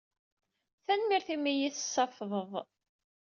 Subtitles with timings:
[0.85, 2.51] Tanemmirt imi ay iyi-tessafḍeḍ.